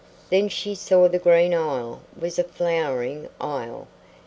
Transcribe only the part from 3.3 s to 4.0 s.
isle.